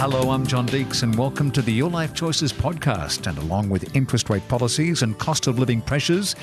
Hello, 0.00 0.30
I'm 0.30 0.46
John 0.46 0.66
Deeks, 0.66 1.02
and 1.02 1.14
welcome 1.18 1.50
to 1.50 1.60
the 1.60 1.74
Your 1.74 1.90
Life 1.90 2.14
Choices 2.14 2.54
podcast. 2.54 3.26
And 3.26 3.36
along 3.36 3.68
with 3.68 3.94
interest 3.94 4.30
rate 4.30 4.48
policies 4.48 5.02
and 5.02 5.18
cost 5.18 5.46
of 5.46 5.58
living 5.58 5.82
pressures, 5.82 6.34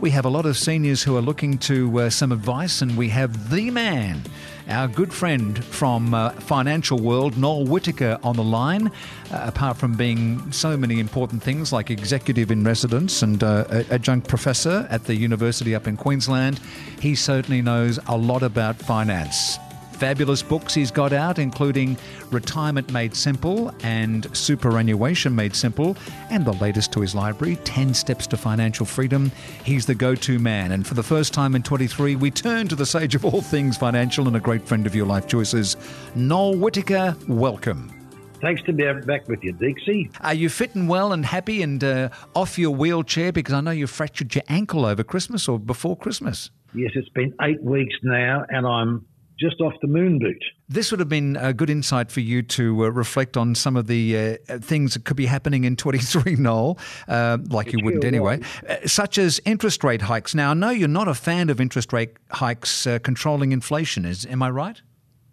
we 0.00 0.08
have 0.08 0.24
a 0.24 0.30
lot 0.30 0.46
of 0.46 0.56
seniors 0.56 1.02
who 1.02 1.14
are 1.18 1.20
looking 1.20 1.58
to 1.58 2.00
uh, 2.00 2.08
some 2.08 2.32
advice, 2.32 2.80
and 2.80 2.96
we 2.96 3.10
have 3.10 3.50
the 3.50 3.70
man, 3.70 4.22
our 4.66 4.88
good 4.88 5.12
friend 5.12 5.62
from 5.62 6.14
uh, 6.14 6.30
financial 6.30 6.98
world, 6.98 7.36
Noel 7.36 7.66
Whittaker, 7.66 8.18
on 8.22 8.34
the 8.34 8.42
line. 8.42 8.86
Uh, 9.30 9.42
apart 9.42 9.76
from 9.76 9.94
being 9.94 10.50
so 10.50 10.74
many 10.74 10.98
important 10.98 11.42
things 11.42 11.70
like 11.70 11.90
executive 11.90 12.50
in 12.50 12.64
residence 12.64 13.20
and 13.20 13.44
uh, 13.44 13.66
adjunct 13.90 14.26
professor 14.26 14.86
at 14.88 15.04
the 15.04 15.14
university 15.14 15.74
up 15.74 15.86
in 15.86 15.98
Queensland, 15.98 16.60
he 16.98 17.14
certainly 17.14 17.60
knows 17.60 17.98
a 18.08 18.16
lot 18.16 18.42
about 18.42 18.76
finance 18.76 19.58
fabulous 20.02 20.42
books 20.42 20.74
he's 20.74 20.90
got 20.90 21.12
out, 21.12 21.38
including 21.38 21.96
Retirement 22.32 22.92
Made 22.92 23.14
Simple 23.14 23.72
and 23.84 24.26
Superannuation 24.36 25.32
Made 25.32 25.54
Simple, 25.54 25.96
and 26.28 26.44
the 26.44 26.54
latest 26.54 26.90
to 26.94 27.00
his 27.00 27.14
library, 27.14 27.54
10 27.62 27.94
Steps 27.94 28.26
to 28.26 28.36
Financial 28.36 28.84
Freedom. 28.84 29.30
He's 29.62 29.86
the 29.86 29.94
go 29.94 30.16
to 30.16 30.40
man. 30.40 30.72
And 30.72 30.84
for 30.84 30.94
the 30.94 31.04
first 31.04 31.32
time 31.32 31.54
in 31.54 31.62
23, 31.62 32.16
we 32.16 32.32
turn 32.32 32.66
to 32.66 32.74
the 32.74 32.84
sage 32.84 33.14
of 33.14 33.24
all 33.24 33.40
things 33.40 33.76
financial 33.76 34.26
and 34.26 34.34
a 34.34 34.40
great 34.40 34.66
friend 34.66 34.88
of 34.88 34.94
your 34.96 35.06
life 35.06 35.28
choices, 35.28 35.76
Noel 36.16 36.56
Whittaker. 36.56 37.16
Welcome. 37.28 37.92
Thanks 38.40 38.60
to 38.62 38.72
be 38.72 38.92
back 39.06 39.28
with 39.28 39.44
you, 39.44 39.52
Dixie. 39.52 40.10
Are 40.20 40.34
you 40.34 40.48
fitting 40.48 40.88
well 40.88 41.12
and 41.12 41.24
happy 41.24 41.62
and 41.62 41.84
uh, 41.84 42.08
off 42.34 42.58
your 42.58 42.74
wheelchair? 42.74 43.30
Because 43.30 43.54
I 43.54 43.60
know 43.60 43.70
you 43.70 43.86
fractured 43.86 44.34
your 44.34 44.42
ankle 44.48 44.84
over 44.84 45.04
Christmas 45.04 45.46
or 45.46 45.60
before 45.60 45.96
Christmas. 45.96 46.50
Yes, 46.74 46.90
it's 46.96 47.08
been 47.10 47.32
eight 47.42 47.62
weeks 47.62 47.94
now, 48.02 48.44
and 48.48 48.66
I'm 48.66 49.06
just 49.42 49.60
off 49.60 49.72
the 49.82 49.88
moon 49.88 50.18
boot. 50.18 50.42
This 50.68 50.90
would 50.90 51.00
have 51.00 51.08
been 51.08 51.36
a 51.36 51.52
good 51.52 51.68
insight 51.68 52.10
for 52.10 52.20
you 52.20 52.42
to 52.42 52.84
uh, 52.84 52.88
reflect 52.88 53.36
on 53.36 53.54
some 53.54 53.76
of 53.76 53.88
the 53.88 54.38
uh, 54.48 54.58
things 54.58 54.94
that 54.94 55.04
could 55.04 55.16
be 55.16 55.26
happening 55.26 55.64
in 55.64 55.76
23, 55.82 56.36
Noel, 56.36 56.78
uh, 57.08 57.38
like 57.48 57.66
it's 57.66 57.76
you 57.76 57.84
wouldn't 57.84 58.04
anyway, 58.04 58.40
uh, 58.68 58.76
such 58.86 59.18
as 59.18 59.40
interest 59.44 59.82
rate 59.82 60.02
hikes. 60.02 60.34
Now, 60.34 60.52
I 60.52 60.54
know 60.54 60.70
you're 60.70 60.88
not 60.88 61.08
a 61.08 61.14
fan 61.14 61.50
of 61.50 61.60
interest 61.60 61.92
rate 61.92 62.12
hikes 62.30 62.86
uh, 62.86 62.98
controlling 63.00 63.52
inflation, 63.52 64.04
is 64.04 64.24
am 64.26 64.42
I 64.42 64.50
right? 64.50 64.80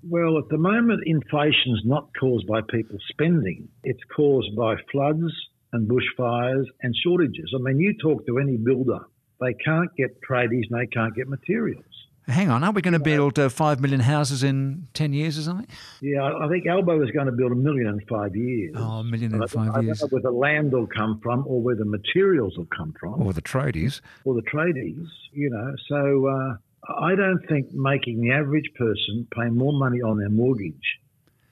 Well, 0.02 0.38
at 0.38 0.48
the 0.50 0.58
moment, 0.58 1.04
inflation 1.06 1.74
is 1.74 1.84
not 1.86 2.10
caused 2.20 2.48
by 2.48 2.62
people 2.62 2.98
spending. 3.10 3.68
It's 3.84 4.04
caused 4.16 4.56
by 4.56 4.76
floods 4.92 5.32
and 5.74 5.90
bushfires 5.90 6.66
and 6.82 6.96
shortages. 7.04 7.54
I 7.54 7.62
mean, 7.62 7.80
you 7.80 7.94
talk 8.02 8.26
to 8.26 8.40
any 8.40 8.58
builder, 8.58 9.00
they 9.42 9.54
can't 9.54 9.94
get 9.98 10.18
tradies 10.22 10.64
and 10.72 10.80
they 10.80 10.88
can't 10.88 11.16
get 11.16 11.28
materials. 11.28 11.84
Hang 12.30 12.50
on, 12.50 12.64
are 12.64 12.72
we 12.72 12.82
going 12.82 12.94
to 12.94 13.00
build 13.00 13.40
uh, 13.40 13.50
five 13.50 13.80
million 13.80 14.00
houses 14.00 14.44
in 14.44 14.88
ten 14.94 15.14
years 15.14 15.38
or 15.38 15.42
something? 15.42 15.68
Yeah, 16.02 16.24
I 16.24 16.48
think 16.48 16.68
Albo 16.68 17.02
is 17.04 17.10
going 17.12 17.26
to 17.26 17.32
build 17.32 17.52
a 17.52 17.56
million 17.56 17.88
in 17.88 18.00
five 18.08 18.36
years. 18.36 18.76
Oh, 18.78 19.00
a 19.00 19.04
million 19.04 19.34
in 19.34 19.48
five 19.48 19.70
I 19.76 19.80
years. 19.82 20.00
don't 20.00 20.12
know 20.12 20.16
where 20.16 20.22
the 20.22 20.38
land 20.38 20.72
will 20.72 20.88
come 20.88 21.20
from, 21.24 21.44
or 21.48 21.62
where 21.62 21.76
the 21.76 21.86
materials 21.86 22.58
will 22.58 22.68
come 22.68 22.94
from, 23.00 23.22
or 23.22 23.34
the 23.34 23.42
tradies, 23.42 24.02
or 24.26 24.36
the 24.36 24.44
tradies. 24.44 25.08
You 25.34 25.50
know, 25.50 25.76
so 25.88 26.28
uh, 26.28 26.58
I 27.02 27.16
don't 27.16 27.46
think 27.48 27.74
making 27.74 28.22
the 28.22 28.32
average 28.32 28.70
person 28.78 29.28
pay 29.36 29.50
more 29.50 29.74
money 29.74 30.02
on 30.02 30.18
their 30.20 30.30
mortgage 30.30 31.00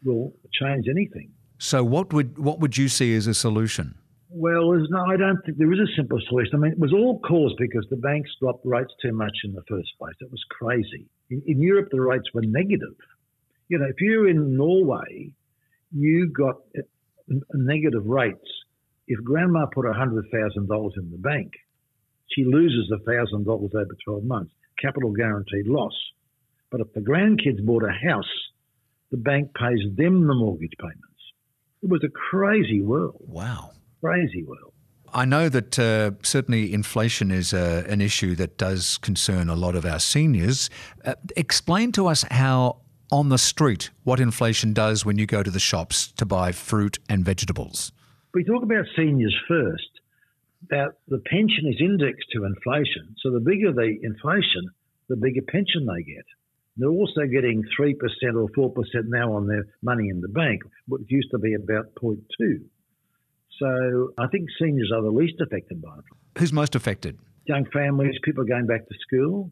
will 0.03 0.33
change 0.53 0.87
anything. 0.87 1.31
So, 1.57 1.83
what 1.83 2.13
would 2.13 2.37
what 2.37 2.59
would 2.59 2.77
you 2.77 2.87
see 2.87 3.15
as 3.15 3.25
a 3.25 3.33
solution? 3.33 3.95
Well, 4.39 4.71
no, 4.89 5.03
I 5.11 5.17
don't 5.17 5.43
think 5.43 5.57
there 5.57 5.73
is 5.73 5.79
a 5.79 5.95
simple 5.95 6.19
solution. 6.29 6.53
I 6.53 6.57
mean, 6.59 6.71
it 6.73 6.77
was 6.77 6.93
all 6.93 7.19
caused 7.21 7.55
because 7.57 7.87
the 7.89 7.95
banks 7.95 8.29
dropped 8.39 8.63
rates 8.65 8.93
too 9.01 9.11
much 9.11 9.35
in 9.43 9.53
the 9.53 9.63
first 9.67 9.89
place. 9.97 10.13
It 10.21 10.29
was 10.29 10.43
crazy. 10.51 11.07
In, 11.31 11.41
in 11.47 11.59
Europe, 11.59 11.89
the 11.89 12.01
rates 12.01 12.31
were 12.35 12.43
negative. 12.43 12.93
You 13.67 13.79
know, 13.79 13.87
if 13.87 13.95
you're 13.99 14.29
in 14.29 14.55
Norway, 14.55 15.33
you 15.91 16.29
got 16.29 16.57
uh, 16.77 16.83
negative 17.55 18.05
rates. 18.05 18.47
If 19.07 19.23
grandma 19.23 19.65
put 19.73 19.85
$100,000 19.85 20.21
in 20.97 21.11
the 21.11 21.17
bank, 21.17 21.53
she 22.29 22.43
loses 22.43 22.91
$1,000 22.91 23.47
over 23.47 23.87
12 24.05 24.23
months, 24.23 24.53
capital 24.79 25.13
guaranteed 25.13 25.65
loss. 25.65 25.97
But 26.69 26.81
if 26.81 26.93
the 26.93 27.01
grandkids 27.01 27.65
bought 27.65 27.83
a 27.83 28.07
house, 28.07 28.31
the 29.09 29.17
bank 29.17 29.55
pays 29.55 29.79
them 29.95 30.27
the 30.27 30.35
mortgage 30.35 30.77
payments. 30.79 31.03
It 31.81 31.89
was 31.89 32.03
a 32.03 32.09
crazy 32.09 32.81
world. 32.81 33.23
Wow 33.25 33.71
crazy 34.01 34.43
world. 34.43 34.73
I 35.13 35.25
know 35.25 35.49
that 35.49 35.79
uh, 35.79 36.11
certainly 36.21 36.73
inflation 36.73 37.31
is 37.31 37.53
uh, 37.53 37.83
an 37.87 38.01
issue 38.01 38.35
that 38.35 38.57
does 38.57 38.97
concern 38.97 39.49
a 39.49 39.55
lot 39.55 39.75
of 39.75 39.85
our 39.85 39.99
seniors. 39.99 40.69
Uh, 41.05 41.15
explain 41.35 41.91
to 41.93 42.07
us 42.07 42.25
how, 42.29 42.81
on 43.11 43.29
the 43.29 43.37
street, 43.37 43.89
what 44.03 44.19
inflation 44.19 44.73
does 44.73 45.05
when 45.05 45.17
you 45.17 45.25
go 45.25 45.43
to 45.43 45.51
the 45.51 45.59
shops 45.59 46.11
to 46.13 46.25
buy 46.25 46.51
fruit 46.51 46.99
and 47.07 47.23
vegetables. 47.23 47.91
We 48.33 48.43
talk 48.43 48.63
about 48.63 48.85
seniors 48.95 49.35
first. 49.47 49.89
That 50.69 50.97
the 51.07 51.19
pension 51.19 51.67
is 51.67 51.77
indexed 51.79 52.27
to 52.33 52.43
inflation, 52.43 53.15
so 53.21 53.31
the 53.31 53.39
bigger 53.39 53.71
the 53.71 53.95
inflation, 54.01 54.69
the 55.07 55.15
bigger 55.15 55.41
pension 55.47 55.85
they 55.85 56.03
get. 56.03 56.25
They're 56.75 56.89
also 56.89 57.25
getting 57.25 57.63
three 57.75 57.93
percent 57.93 58.35
or 58.35 58.49
four 58.53 58.71
percent 58.71 59.05
now 59.07 59.33
on 59.33 59.47
their 59.47 59.65
money 59.81 60.09
in 60.09 60.19
the 60.19 60.27
bank, 60.27 60.63
which 60.87 61.03
used 61.09 61.29
to 61.31 61.37
be 61.37 61.53
about 61.53 61.93
0.2. 61.95 62.19
So 63.59 64.13
I 64.17 64.27
think 64.27 64.49
seniors 64.59 64.91
are 64.93 65.01
the 65.01 65.09
least 65.09 65.35
affected 65.41 65.81
by 65.81 65.97
it. 65.97 66.39
Who's 66.39 66.53
most 66.53 66.75
affected? 66.75 67.17
Young 67.45 67.65
families, 67.73 68.15
people 68.23 68.43
going 68.43 68.67
back 68.67 68.87
to 68.87 68.95
school. 69.01 69.51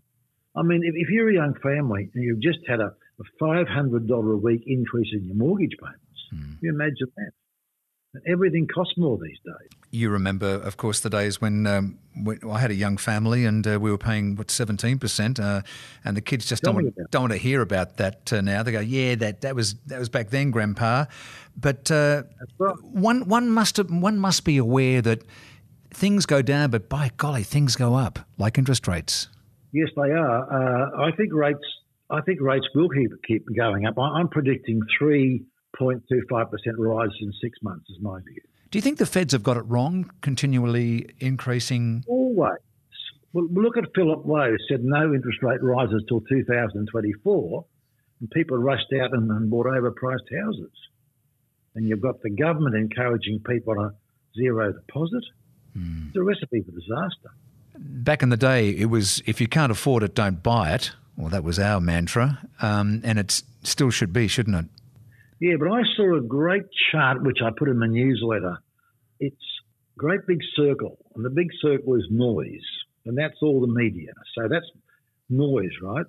I 0.55 0.63
mean, 0.63 0.81
if, 0.83 0.93
if 0.95 1.09
you're 1.09 1.29
a 1.29 1.33
young 1.33 1.53
family 1.61 2.09
and 2.13 2.23
you've 2.23 2.41
just 2.41 2.59
had 2.67 2.79
a, 2.79 2.93
a 3.19 3.43
$500 3.43 4.33
a 4.33 4.37
week 4.37 4.63
increase 4.67 5.07
in 5.13 5.25
your 5.25 5.35
mortgage 5.35 5.75
payments, 5.79 6.21
mm. 6.33 6.57
you 6.61 6.69
imagine 6.69 7.07
that. 7.17 7.31
Everything 8.27 8.67
costs 8.67 8.97
more 8.97 9.17
these 9.17 9.37
days. 9.45 9.69
You 9.91 10.09
remember, 10.09 10.47
of 10.47 10.77
course, 10.77 10.99
the 10.99 11.09
days 11.09 11.39
when, 11.39 11.65
um, 11.67 11.97
when 12.13 12.39
I 12.49 12.59
had 12.59 12.71
a 12.71 12.75
young 12.75 12.97
family 12.97 13.45
and 13.45 13.65
uh, 13.65 13.79
we 13.79 13.89
were 13.91 13.97
paying 13.97 14.35
what 14.35 14.51
seventeen 14.51 14.99
percent, 14.99 15.39
uh, 15.39 15.61
and 16.03 16.17
the 16.17 16.21
kids 16.21 16.45
just 16.45 16.63
don't 16.63 16.75
want, 16.75 16.95
don't 17.11 17.23
want 17.23 17.33
to 17.33 17.39
hear 17.39 17.61
about 17.61 17.97
that 17.97 18.31
uh, 18.33 18.41
now. 18.41 18.63
They 18.63 18.71
go, 18.71 18.79
"Yeah, 18.81 19.15
that, 19.15 19.41
that 19.41 19.55
was 19.55 19.75
that 19.87 19.99
was 19.99 20.09
back 20.09 20.29
then, 20.29 20.51
Grandpa." 20.51 21.05
But 21.55 21.89
uh, 21.91 22.23
right. 22.57 22.75
one 22.81 23.27
one 23.27 23.49
must 23.49 23.77
one 23.89 24.19
must 24.19 24.43
be 24.43 24.57
aware 24.57 25.01
that 25.01 25.23
things 25.91 26.25
go 26.25 26.41
down, 26.41 26.71
but 26.71 26.89
by 26.89 27.11
golly, 27.17 27.43
things 27.43 27.75
go 27.75 27.95
up, 27.95 28.19
like 28.37 28.57
interest 28.57 28.87
rates. 28.87 29.29
Yes, 29.71 29.89
they 29.95 30.11
are. 30.11 30.97
Uh, 30.99 31.07
I 31.07 31.15
think 31.15 31.33
rates. 31.33 31.59
I 32.09 32.21
think 32.21 32.39
rates 32.41 32.67
will 32.75 32.89
keep 32.89 33.11
keep 33.27 33.45
going 33.55 33.85
up. 33.85 33.97
I'm 33.97 34.27
predicting 34.27 34.81
three 34.99 35.45
0.25% 35.79 36.47
rise 36.77 37.09
in 37.21 37.31
six 37.41 37.57
months, 37.61 37.89
is 37.89 37.97
my 38.01 38.19
view. 38.21 38.41
Do 38.71 38.77
you 38.77 38.81
think 38.81 38.97
the 38.97 39.05
Feds 39.05 39.33
have 39.33 39.43
got 39.43 39.57
it 39.57 39.61
wrong, 39.61 40.11
continually 40.21 41.07
increasing? 41.19 42.03
Always. 42.07 42.59
Well, 43.33 43.47
look 43.51 43.77
at 43.77 43.85
Philip 43.93 44.25
Lowe, 44.25 44.55
said 44.69 44.83
no 44.83 45.13
interest 45.13 45.39
rate 45.41 45.61
rises 45.61 46.03
till 46.07 46.21
2024, 46.21 47.65
and 48.21 48.31
people 48.31 48.57
rushed 48.57 48.91
out 49.01 49.13
and, 49.13 49.29
and 49.29 49.49
bought 49.49 49.65
overpriced 49.65 50.27
houses. 50.43 50.71
And 51.75 51.87
you've 51.87 52.01
got 52.01 52.21
the 52.21 52.29
government 52.29 52.75
encouraging 52.75 53.41
people 53.45 53.77
on 53.77 53.85
a 53.85 53.91
zero 54.37 54.71
deposit. 54.71 55.23
Hmm. 55.73 56.07
It's 56.07 56.15
a 56.15 56.23
recipe 56.23 56.61
for 56.61 56.71
disaster. 56.71 57.31
Back 57.77 58.23
in 58.23 58.29
the 58.29 58.37
day, 58.37 58.69
it 58.69 58.85
was 58.85 59.21
if 59.25 59.41
you 59.41 59.47
can't 59.47 59.71
afford 59.71 60.03
it, 60.03 60.15
don't 60.15 60.41
buy 60.41 60.73
it. 60.73 60.91
Well, 61.17 61.29
that 61.29 61.43
was 61.43 61.59
our 61.59 61.79
mantra, 61.79 62.39
um, 62.61 63.01
and 63.03 63.19
it 63.19 63.41
still 63.63 63.89
should 63.89 64.11
be, 64.11 64.27
shouldn't 64.27 64.55
it? 64.55 64.65
Yeah, 65.39 65.55
but 65.59 65.69
I 65.69 65.81
saw 65.95 66.17
a 66.17 66.21
great 66.21 66.63
chart 66.91 67.21
which 67.21 67.39
I 67.43 67.49
put 67.57 67.67
in 67.67 67.79
the 67.79 67.87
newsletter. 67.87 68.57
It's 69.19 69.35
a 69.95 69.99
great 69.99 70.21
big 70.27 70.39
circle, 70.55 70.97
and 71.15 71.25
the 71.25 71.29
big 71.29 71.49
circle 71.61 71.95
is 71.95 72.07
noise, 72.09 72.65
and 73.05 73.17
that's 73.17 73.35
all 73.41 73.59
the 73.59 73.67
media. 73.67 74.13
So 74.35 74.47
that's 74.49 74.69
noise, 75.29 75.75
right? 75.81 76.05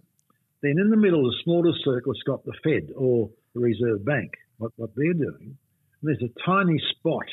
Then 0.62 0.76
in 0.78 0.90
the 0.90 0.96
middle, 0.96 1.24
the 1.24 1.36
smaller 1.44 1.72
circle 1.84 2.12
has 2.12 2.22
got 2.26 2.44
the 2.44 2.54
Fed 2.62 2.92
or 2.96 3.30
the 3.54 3.60
Reserve 3.60 4.04
Bank, 4.04 4.30
what, 4.58 4.72
what 4.76 4.90
they're 4.96 5.12
doing. 5.12 5.56
And 6.00 6.02
there's 6.02 6.22
a 6.22 6.44
tiny 6.44 6.80
spot 6.90 7.26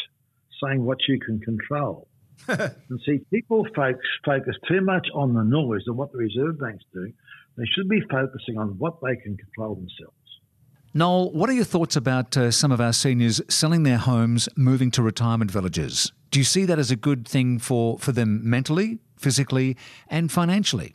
saying 0.63 0.83
what 0.83 0.99
you 1.07 1.19
can 1.19 1.39
control. 1.39 2.07
and 2.47 2.99
see, 3.05 3.19
people 3.31 3.65
folks 3.75 4.05
focus 4.25 4.55
too 4.67 4.81
much 4.81 5.07
on 5.13 5.33
the 5.33 5.43
noise 5.43 5.83
and 5.85 5.97
what 5.97 6.11
the 6.11 6.17
Reserve 6.17 6.59
Bank's 6.59 6.83
doing. 6.93 7.13
They 7.55 7.65
should 7.65 7.87
be 7.87 8.01
focusing 8.09 8.57
on 8.57 8.79
what 8.79 8.99
they 9.01 9.15
can 9.15 9.37
control 9.37 9.75
themselves. 9.75 10.22
Noel, 10.95 11.31
what 11.31 11.49
are 11.49 11.53
your 11.53 11.65
thoughts 11.65 11.95
about 11.95 12.37
uh, 12.37 12.51
some 12.51 12.71
of 12.71 12.79
our 12.79 12.93
seniors 12.93 13.41
selling 13.49 13.81
their 13.81 13.97
homes, 13.97 14.47
moving 14.55 14.91
to 14.91 15.01
retirement 15.01 15.49
villages? 15.49 16.11
Do 16.29 16.39
you 16.39 16.43
see 16.43 16.65
that 16.65 16.77
as 16.77 16.91
a 16.91 16.95
good 16.95 17.27
thing 17.27 17.57
for, 17.57 17.97
for 17.97 18.11
them 18.11 18.47
mentally, 18.47 18.99
physically, 19.17 19.75
and 20.07 20.31
financially? 20.31 20.93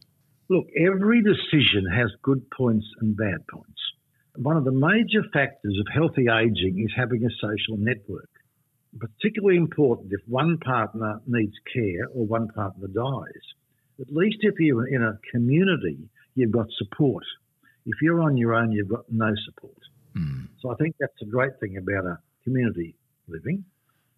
Look, 0.49 0.67
every 0.79 1.21
decision 1.21 1.85
has 1.93 2.13
good 2.23 2.49
points 2.57 2.87
and 3.01 3.17
bad 3.17 3.45
points. 3.53 3.81
One 4.37 4.57
of 4.57 4.63
the 4.63 4.71
major 4.71 5.25
factors 5.33 5.77
of 5.81 5.93
healthy 5.93 6.27
aging 6.31 6.79
is 6.79 6.93
having 6.97 7.25
a 7.25 7.31
social 7.41 7.77
network. 7.77 8.31
Particularly 9.01 9.57
important 9.57 10.13
if 10.13 10.21
one 10.29 10.59
partner 10.59 11.21
needs 11.27 11.55
care 11.75 12.07
or 12.15 12.25
one 12.25 12.47
partner 12.55 12.87
dies. 12.87 13.43
At 14.01 14.15
least 14.15 14.39
if 14.43 14.55
you're 14.61 14.87
in 14.87 15.03
a 15.03 15.19
community, 15.33 16.09
you've 16.37 16.53
got 16.53 16.69
support. 16.79 17.25
If 17.85 17.97
you're 18.01 18.23
on 18.23 18.37
your 18.37 18.55
own, 18.55 18.71
you've 18.71 18.89
got 18.89 19.11
no 19.11 19.33
support. 19.45 19.79
Mm. 20.17 20.49
So 20.61 20.71
I 20.71 20.75
think 20.77 20.97
that's 20.99 21.21
a 21.23 21.27
great 21.27 21.59
thing 21.61 21.77
about 21.77 22.05
a 22.05 22.19
community 22.45 22.97
living. 23.29 23.65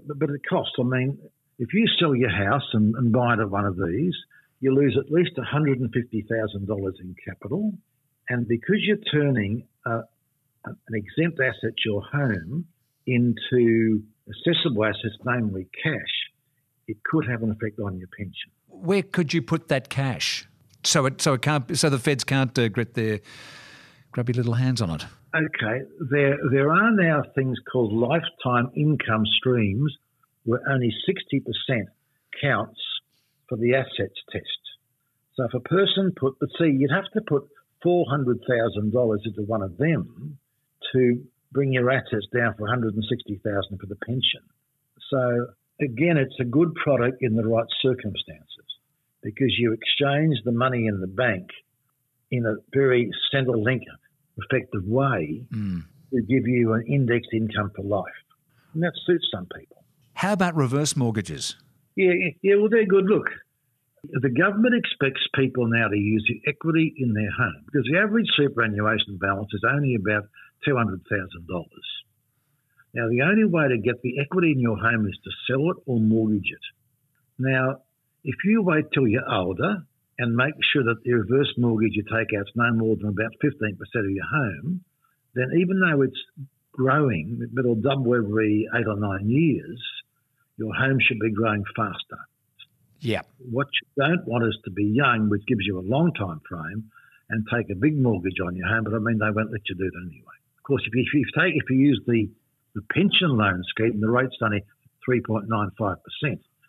But, 0.07 0.19
but 0.19 0.31
it 0.31 0.43
costs. 0.49 0.75
I 0.79 0.83
mean, 0.83 1.19
if 1.59 1.75
you 1.75 1.87
sell 1.99 2.15
your 2.15 2.31
house 2.31 2.69
and, 2.73 2.95
and 2.95 3.13
buy 3.13 3.35
into 3.35 3.47
one 3.47 3.67
of 3.67 3.77
these, 3.77 4.15
you 4.61 4.75
lose 4.75 4.97
at 4.99 5.11
least 5.11 5.33
$150,000 5.37 7.01
in 7.01 7.17
capital. 7.27 7.73
And 8.29 8.47
because 8.47 8.77
you're 8.81 8.97
turning 8.97 9.67
uh, 9.85 10.03
an 10.65 10.77
exempt 10.95 11.41
asset, 11.41 11.75
your 11.85 12.03
home, 12.03 12.67
into 13.07 14.03
accessible 14.29 14.85
assets, 14.85 15.17
namely 15.25 15.69
cash, 15.83 16.31
it 16.87 16.99
could 17.05 17.27
have 17.29 17.43
an 17.43 17.51
effect 17.51 17.81
on 17.81 17.99
your 17.99 18.09
pension. 18.17 18.51
Where 18.69 19.03
could 19.03 19.33
you 19.33 19.43
put 19.43 19.69
that 19.69 19.89
cash? 19.89 20.47
So 20.85 21.07
it 21.07 21.21
so 21.21 21.35
it 21.35 21.43
can't 21.43 21.77
so 21.77 21.91
the 21.91 21.99
feds 21.99 22.25
can't 22.25 22.59
uh, 22.59 22.69
get 22.69 22.95
their 22.95 23.21
grubby 24.13 24.33
little 24.33 24.55
hands 24.55 24.81
on 24.81 24.91
it. 24.91 25.05
Okay, 25.32 25.82
there 26.11 26.38
there 26.50 26.71
are 26.73 26.91
now 26.91 27.23
things 27.37 27.56
called 27.71 27.93
lifetime 27.93 28.73
income 28.75 29.25
streams 29.38 29.97
where 30.44 30.61
only 30.69 30.93
sixty 31.06 31.38
percent 31.38 31.88
counts 32.41 32.81
for 33.49 33.56
the 33.56 33.75
assets 33.75 34.19
test. 34.32 34.62
So 35.35 35.44
if 35.44 35.55
a 35.55 35.61
person 35.61 36.12
put, 36.19 36.35
but 36.41 36.49
see, 36.59 36.75
you'd 36.77 36.91
have 36.91 37.11
to 37.15 37.21
put 37.29 37.44
four 37.81 38.06
hundred 38.11 38.41
thousand 38.49 38.93
dollars 38.93 39.23
into 39.25 39.43
one 39.43 39.62
of 39.62 39.77
them 39.77 40.37
to 40.93 41.25
bring 41.53 41.73
your 41.73 41.91
assets 41.93 42.26
down 42.35 42.55
for 42.55 42.62
one 42.62 42.71
hundred 42.71 42.94
and 42.94 43.05
sixty 43.09 43.41
thousand 43.44 43.79
for 43.79 43.87
the 43.87 43.97
pension. 44.05 44.43
So 45.11 45.47
again, 45.81 46.17
it's 46.17 46.41
a 46.41 46.44
good 46.44 46.75
product 46.75 47.19
in 47.21 47.37
the 47.37 47.47
right 47.47 47.67
circumstances 47.81 48.67
because 49.23 49.55
you 49.56 49.75
exchange 49.75 50.38
the 50.44 50.53
money 50.53 50.87
in 50.87 51.00
the 51.00 51.06
bank 51.06 51.50
in 52.33 52.47
a 52.47 52.56
very 52.75 53.11
central 53.31 53.62
link 53.62 53.83
effective 54.38 54.85
way 54.85 55.44
mm. 55.53 55.85
to 56.12 56.23
give 56.23 56.47
you 56.47 56.73
an 56.75 56.85
indexed 56.87 57.31
income 57.32 57.71
for 57.75 57.82
life. 57.82 58.05
And 58.75 58.82
that 58.82 58.93
suits 59.06 59.27
some 59.32 59.47
people. 59.56 59.85
How 60.15 60.32
about 60.32 60.55
reverse 60.55 60.97
mortgages? 60.97 61.56
Yeah, 61.97 62.12
yeah, 62.43 62.55
well, 62.56 62.69
they're 62.69 62.87
good. 62.87 63.06
Look, 63.06 63.31
the 64.05 64.31
government 64.31 64.75
expects 64.75 65.21
people 65.35 65.67
now 65.67 65.88
to 65.88 65.97
use 65.97 66.25
the 66.29 66.49
equity 66.49 66.94
in 66.97 67.12
their 67.12 67.31
home 67.31 67.65
because 67.67 67.88
the 67.91 67.99
average 67.99 68.29
superannuation 68.37 69.19
balance 69.19 69.50
is 69.53 69.62
only 69.69 69.97
about 69.97 70.25
$200,000. 70.67 71.00
Now, 72.93 73.09
the 73.09 73.23
only 73.23 73.44
way 73.44 73.69
to 73.69 73.79
get 73.79 74.03
the 74.03 74.19
equity 74.21 74.53
in 74.53 74.61
your 74.61 74.76
home 74.76 75.06
is 75.06 75.19
to 75.25 75.31
sell 75.47 75.71
it 75.71 75.76
or 75.87 76.00
mortgage 76.00 76.50
it. 76.50 76.65
Now, 77.38 77.83
if 78.25 78.37
you 78.44 78.62
wait 78.62 78.87
till 78.93 79.06
you're 79.06 79.31
older 79.31 79.87
and 80.21 80.37
make 80.37 80.53
sure 80.71 80.85
that 80.85 81.03
the 81.03 81.15
reverse 81.15 81.53
mortgage 81.57 81.97
you 81.97 82.05
take 82.05 82.29
out 82.39 82.45
is 82.47 82.53
no 82.55 82.71
more 82.75 82.95
than 82.95 83.09
about 83.09 83.33
15% 83.43 83.73
of 83.73 84.11
your 84.11 84.29
home, 84.31 84.85
then 85.35 85.49
even 85.59 85.81
though 85.81 86.03
it's 86.03 86.21
growing, 86.73 87.41
it'll 87.59 87.75
double 87.75 88.15
every 88.15 88.69
eight 88.77 88.87
or 88.87 89.01
nine 89.01 89.31
years, 89.31 89.81
your 90.59 90.75
home 90.75 90.99
should 91.01 91.19
be 91.21 91.33
growing 91.33 91.65
faster. 91.75 92.21
Yeah. 93.01 93.23
What 93.51 93.69
you 93.81 94.05
don't 94.05 94.29
want 94.29 94.45
is 94.45 94.59
to 94.65 94.71
be 94.71 94.85
young, 94.85 95.31
which 95.31 95.47
gives 95.47 95.65
you 95.65 95.79
a 95.79 95.87
long 95.89 96.13
time 96.13 96.41
frame, 96.47 96.91
and 97.31 97.47
take 97.51 97.71
a 97.71 97.75
big 97.75 97.97
mortgage 97.97 98.41
on 98.45 98.57
your 98.57 98.69
home. 98.69 98.85
But 98.85 98.93
I 98.93 98.99
mean, 98.99 99.19
they 99.19 99.31
won't 99.35 99.51
let 99.51 99.63
you 99.71 99.75
do 99.75 99.91
that 99.91 100.07
anyway. 100.07 100.37
Of 100.59 100.63
course, 100.65 100.83
if 100.87 100.95
you, 100.95 101.01
if 101.01 101.15
you 101.15 101.25
take 101.33 101.55
if 101.57 101.71
you 101.71 101.79
use 101.79 102.01
the 102.07 102.29
the 102.75 102.83
pension 102.93 103.39
loan 103.39 103.63
scheme, 103.71 104.01
the 104.01 104.11
rate's 104.11 104.37
only 104.43 104.63
3.95%. 105.09 105.97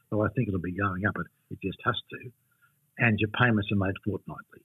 So 0.10 0.22
I 0.24 0.30
think 0.30 0.48
it'll 0.48 0.62
be 0.62 0.72
going 0.72 1.06
up. 1.06 1.16
It, 1.18 1.28
it 1.52 1.60
just 1.62 1.78
has 1.84 1.96
to. 2.12 2.32
And 2.98 3.20
your 3.20 3.30
payments 3.30 3.70
are 3.72 3.78
made 3.78 3.96
fortnightly. 4.06 4.62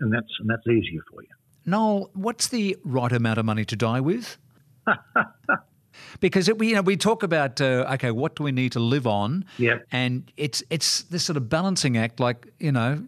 And 0.00 0.12
that's, 0.12 0.28
and 0.40 0.48
that's 0.48 0.66
easier 0.66 1.00
for 1.10 1.22
you. 1.22 1.28
Noel, 1.64 2.10
what's 2.14 2.48
the 2.48 2.76
right 2.84 3.12
amount 3.12 3.38
of 3.38 3.44
money 3.44 3.64
to 3.64 3.76
die 3.76 4.00
with? 4.00 4.38
because 6.20 6.48
it, 6.48 6.58
we, 6.58 6.68
you 6.68 6.74
know, 6.74 6.82
we 6.82 6.96
talk 6.96 7.22
about 7.22 7.60
uh, 7.60 7.86
okay, 7.94 8.10
what 8.10 8.36
do 8.36 8.42
we 8.42 8.52
need 8.52 8.72
to 8.72 8.80
live 8.80 9.06
on? 9.06 9.44
Yeah, 9.58 9.78
and 9.90 10.30
it's 10.36 10.62
it's 10.70 11.02
this 11.02 11.24
sort 11.24 11.36
of 11.36 11.48
balancing 11.48 11.96
act. 11.96 12.20
Like 12.20 12.48
you 12.58 12.72
know, 12.72 13.06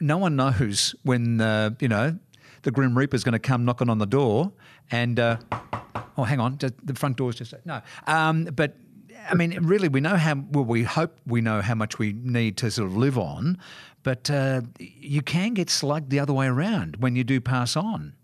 no 0.00 0.18
one 0.18 0.36
knows 0.36 0.94
when 1.02 1.40
uh, 1.40 1.70
you 1.80 1.88
know 1.88 2.18
the 2.62 2.70
Grim 2.70 2.96
Reaper 2.96 3.16
is 3.16 3.24
going 3.24 3.34
to 3.34 3.38
come 3.38 3.64
knocking 3.64 3.90
on 3.90 3.98
the 3.98 4.06
door, 4.06 4.52
and 4.90 5.20
uh, 5.20 5.36
oh, 6.16 6.24
hang 6.24 6.40
on, 6.40 6.58
the 6.58 6.94
front 6.94 7.16
door's 7.16 7.36
just 7.36 7.54
no. 7.64 7.80
Um, 8.06 8.44
but 8.44 8.76
I 9.28 9.34
mean, 9.34 9.58
really, 9.62 9.88
we 9.88 10.00
know 10.00 10.16
how. 10.16 10.34
Well, 10.50 10.64
we 10.64 10.82
hope 10.82 11.18
we 11.26 11.40
know 11.40 11.60
how 11.62 11.74
much 11.74 11.98
we 11.98 12.12
need 12.12 12.56
to 12.58 12.70
sort 12.70 12.88
of 12.88 12.96
live 12.96 13.18
on, 13.18 13.58
but 14.02 14.30
uh, 14.30 14.62
you 14.78 15.22
can 15.22 15.54
get 15.54 15.70
slugged 15.70 16.10
the 16.10 16.20
other 16.20 16.32
way 16.32 16.46
around 16.46 16.96
when 16.98 17.16
you 17.16 17.24
do 17.24 17.40
pass 17.40 17.76
on. 17.76 18.14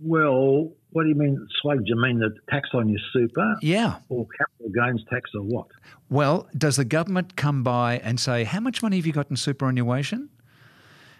Well, 0.00 0.72
what 0.90 1.02
do 1.02 1.08
you 1.08 1.14
mean 1.14 1.46
slugged? 1.62 1.82
You 1.86 1.96
mean 2.00 2.18
the 2.18 2.34
tax 2.50 2.68
on 2.74 2.88
your 2.88 3.00
super? 3.12 3.56
Yeah. 3.62 3.96
Or 4.08 4.26
capital 4.38 4.72
gains 4.72 5.02
tax 5.10 5.30
or 5.34 5.42
what? 5.42 5.66
Well, 6.08 6.48
does 6.56 6.76
the 6.76 6.84
government 6.84 7.36
come 7.36 7.62
by 7.62 7.98
and 7.98 8.20
say, 8.20 8.44
how 8.44 8.60
much 8.60 8.82
money 8.82 8.96
have 8.96 9.06
you 9.06 9.12
got 9.12 9.30
in 9.30 9.36
superannuation? 9.36 10.28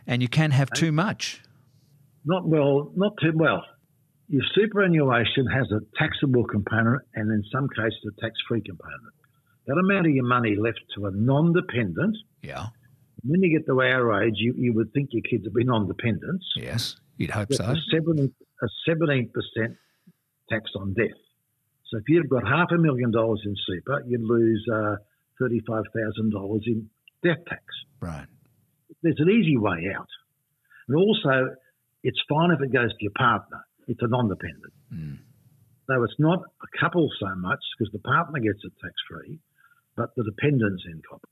And 0.07 0.23
you 0.23 0.29
can 0.29 0.53
have 0.53 0.71
too 0.71 0.93
much. 0.93 1.43
Not 2.25 2.47
well, 2.47 2.93
not 2.95 3.15
too 3.21 3.33
well. 3.35 3.65
Your 4.29 4.43
superannuation 4.55 5.47
has 5.47 5.71
a 5.71 5.81
taxable 5.99 6.45
component 6.45 7.03
and 7.15 7.31
in 7.31 7.45
some 7.53 7.69
cases 7.69 7.99
a 8.09 8.21
tax 8.21 8.35
free 8.49 8.61
component. 8.61 9.15
That 9.67 9.79
amount 9.79 10.07
of 10.07 10.13
your 10.13 10.27
money 10.27 10.57
left 10.57 10.81
to 10.97 11.07
a 11.07 11.11
non 11.13 11.53
dependent. 11.53 12.17
Yeah. 12.43 12.67
When 13.25 13.43
you 13.43 13.59
get 13.59 13.67
to 13.67 13.81
our 13.81 14.23
age, 14.23 14.35
you, 14.37 14.55
you 14.57 14.73
would 14.75 14.93
think 14.93 15.11
your 15.13 15.23
kids 15.23 15.45
would 15.45 15.55
be 15.55 15.65
non 15.65 15.87
dependents. 15.87 16.45
Yes, 16.57 16.97
you'd 17.17 17.31
hope 17.31 17.53
so. 17.53 17.65
A 17.65 17.77
17, 17.93 18.33
a 18.63 18.67
17% 18.89 19.31
tax 20.49 20.71
on 20.77 20.95
death. 20.95 21.19
So 21.91 21.99
if 21.99 22.05
you've 22.09 22.29
got 22.29 22.47
half 22.47 22.69
a 22.73 22.79
million 22.79 23.11
dollars 23.13 23.43
in 23.45 23.55
super, 23.67 24.03
you'd 24.07 24.23
lose 24.23 24.65
uh, 24.73 24.97
$35,000 25.41 26.61
in 26.67 26.91
death 27.23 27.45
tax. 27.49 27.63
Right. 28.01 28.27
There's 29.03 29.19
an 29.19 29.31
easy 29.31 29.57
way 29.57 29.93
out. 29.97 30.09
And 30.89 30.97
also, 30.97 31.55
it's 32.03 32.19
fine 32.29 32.51
if 32.51 32.61
it 32.61 32.73
goes 32.73 32.91
to 32.91 32.97
your 33.01 33.13
partner 33.17 33.66
it's 33.87 34.01
a 34.03 34.09
non-dependent. 34.09 34.73
Mm. 34.93 35.19
So 35.87 36.03
it's 36.03 36.19
not 36.19 36.41
a 36.41 36.79
couple 36.81 37.09
so 37.21 37.35
much 37.37 37.61
because 37.79 37.93
the 37.93 38.01
partner 38.01 38.41
gets 38.41 38.59
it 38.65 38.73
tax 38.83 38.95
free, 39.09 39.39
but 39.97 40.11
the 40.17 40.25
dependents 40.25 40.83
in 40.87 41.01
cop. 41.09 41.23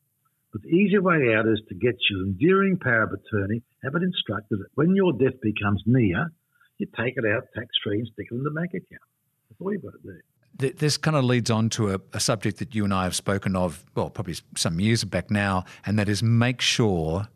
But 0.52 0.62
the 0.62 0.68
easier 0.68 1.02
way 1.02 1.34
out 1.34 1.48
is 1.48 1.60
to 1.68 1.74
get 1.74 1.96
your 2.08 2.22
enduring 2.22 2.78
power 2.78 3.02
of 3.02 3.10
attorney, 3.10 3.62
have 3.82 3.96
it 3.96 4.02
instructed 4.02 4.60
that 4.60 4.68
when 4.76 4.94
your 4.94 5.12
death 5.12 5.40
becomes 5.42 5.82
near, 5.84 6.30
you 6.78 6.86
take 6.96 7.14
it 7.16 7.24
out 7.26 7.48
tax 7.54 7.68
free 7.82 7.98
and 7.98 8.08
stick 8.12 8.26
it 8.30 8.34
in 8.34 8.44
the 8.44 8.50
bank 8.50 8.70
account. 8.70 9.02
That's 9.48 9.60
all 9.60 9.72
you've 9.72 9.82
got 9.82 9.92
to 9.92 9.98
do. 10.02 10.72
This 10.76 10.96
kind 10.96 11.16
of 11.16 11.24
leads 11.24 11.50
on 11.50 11.68
to 11.70 11.94
a, 11.94 12.00
a, 12.12 12.20
subject 12.20 12.58
that 12.58 12.76
you 12.76 12.84
and 12.84 12.94
I 12.94 13.02
have 13.02 13.16
spoken 13.16 13.56
of, 13.56 13.84
well, 13.96 14.08
probably 14.08 14.36
some 14.56 14.78
years 14.78 15.02
back 15.02 15.28
now, 15.28 15.64
and 15.84 15.98
that 15.98 16.08
is 16.08 16.22
make 16.22 16.60
sure 16.60 17.26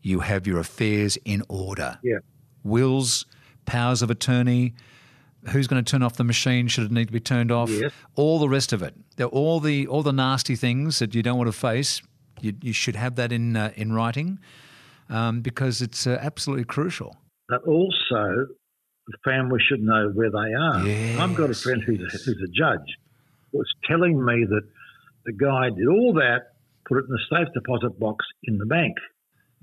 you 0.00 0.20
have 0.20 0.46
your 0.46 0.58
affairs 0.58 1.18
in 1.26 1.42
order. 1.50 1.98
Yeah. 2.02 2.18
Wills, 2.62 3.26
powers 3.66 4.02
of 4.02 4.10
attorney, 4.10 4.74
who's 5.48 5.66
going 5.66 5.82
to 5.82 5.90
turn 5.90 6.02
off 6.02 6.16
the 6.16 6.24
machine 6.24 6.68
should 6.68 6.84
it 6.84 6.92
need 6.92 7.06
to 7.06 7.12
be 7.12 7.20
turned 7.20 7.50
off, 7.50 7.70
yes. 7.70 7.92
all 8.14 8.38
the 8.38 8.48
rest 8.48 8.72
of 8.72 8.82
it. 8.82 8.94
All 9.32 9.60
the 9.60 9.86
all 9.86 10.02
the 10.02 10.12
nasty 10.12 10.56
things 10.56 10.98
that 10.98 11.14
you 11.14 11.22
don't 11.22 11.38
want 11.38 11.48
to 11.48 11.52
face, 11.52 12.02
you, 12.40 12.54
you 12.62 12.72
should 12.72 12.96
have 12.96 13.16
that 13.16 13.32
in 13.32 13.56
uh, 13.56 13.72
in 13.76 13.92
writing 13.92 14.38
um, 15.08 15.40
because 15.40 15.82
it's 15.82 16.06
uh, 16.06 16.18
absolutely 16.20 16.64
crucial. 16.64 17.16
But 17.48 17.62
also, 17.64 18.46
the 19.06 19.18
family 19.24 19.60
should 19.68 19.80
know 19.80 20.10
where 20.14 20.30
they 20.30 20.54
are. 20.54 20.86
Yes. 20.86 21.20
I've 21.20 21.34
got 21.34 21.50
a 21.50 21.54
friend 21.54 21.82
who's 21.82 22.00
a, 22.00 22.18
who's 22.24 22.42
a 22.42 22.52
judge 22.52 22.88
was 23.52 23.72
telling 23.88 24.22
me 24.24 24.44
that 24.48 24.66
the 25.24 25.32
guy 25.32 25.70
did 25.70 25.88
all 25.88 26.12
that, 26.14 26.52
put 26.88 26.98
it 26.98 27.04
in 27.08 27.14
the 27.14 27.24
safe 27.30 27.48
deposit 27.54 27.98
box 27.98 28.26
in 28.44 28.58
the 28.58 28.66
bank. 28.66 28.96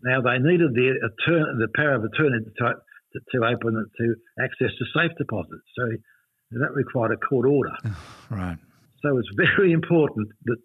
Now 0.04 0.22
they 0.22 0.40
needed 0.40 0.74
the 0.74 0.96
attorney, 0.98 1.46
the 1.60 1.68
power 1.76 1.94
of 1.94 2.04
attorney 2.04 2.40
to, 2.58 2.74
to, 3.14 3.20
to 3.34 3.46
open 3.46 3.78
it 3.78 4.04
to 4.04 4.16
access 4.44 4.76
to 4.78 4.86
safe 4.94 5.12
deposits. 5.18 5.64
So 5.78 5.90
that 6.52 6.74
required 6.74 7.12
a 7.12 7.18
court 7.18 7.48
order. 7.48 7.74
right. 8.30 8.58
So 9.02 9.18
it's 9.18 9.30
very 9.36 9.72
important 9.72 10.30
that 10.46 10.58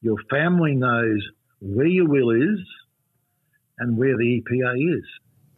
your 0.00 0.16
family 0.30 0.74
knows 0.74 1.22
where 1.60 1.86
your 1.86 2.08
will 2.08 2.30
is 2.30 2.60
and 3.78 3.96
where 3.96 4.16
the 4.16 4.40
EPA 4.40 4.98
is. 4.98 5.04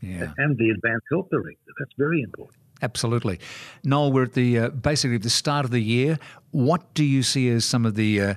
Yeah. 0.00 0.32
And 0.36 0.56
the 0.56 0.70
Advanced 0.70 1.06
Health 1.10 1.26
Directive. 1.30 1.74
That's 1.78 1.92
very 1.98 2.22
important. 2.22 2.56
Absolutely. 2.82 3.40
Noel, 3.82 4.12
we're 4.12 4.24
at 4.24 4.34
the 4.34 4.58
uh, 4.58 4.68
basically 4.68 5.18
the 5.18 5.30
start 5.30 5.64
of 5.64 5.72
the 5.72 5.80
year. 5.80 6.18
What 6.52 6.94
do 6.94 7.04
you 7.04 7.24
see 7.24 7.48
as 7.50 7.64
some 7.64 7.84
of 7.84 7.96
the 7.96 8.20
uh, 8.20 8.34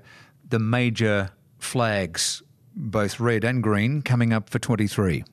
the 0.50 0.58
major 0.58 1.32
flags, 1.60 2.42
both 2.76 3.20
red 3.20 3.44
and 3.44 3.62
green, 3.62 4.02
coming 4.02 4.34
up 4.34 4.50
for 4.50 4.58
23? 4.58 5.24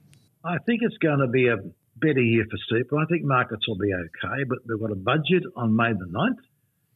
I 0.45 0.59
think 0.67 0.81
it's 0.83 0.99
going 0.99 1.21
to 1.21 1.27
be 1.27 1.49
a 1.49 1.57
better 2.00 2.21
year 2.21 2.45
for 2.50 2.59
super. 2.69 2.99
I 2.99 3.07
think 3.07 3.25
markets 3.25 3.67
will 3.69 3.78
be 3.78 3.93
okay, 3.93 4.45
but 4.49 4.59
they've 4.67 4.81
got 4.81 4.93
a 4.93 4.97
budget 4.97 5.43
on 5.57 5.75
May 5.75 5.93
the 5.93 6.07
9th, 6.07 6.43